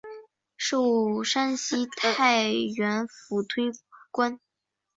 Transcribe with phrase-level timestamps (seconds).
[0.57, 3.71] 授山西太原府推
[4.09, 4.39] 官。